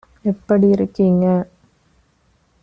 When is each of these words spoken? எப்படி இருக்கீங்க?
எப்படி 0.23 0.67
இருக்கீங்க? 0.67 1.25